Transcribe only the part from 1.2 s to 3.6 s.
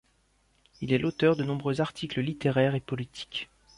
de nombreux articles littéraires et politiques.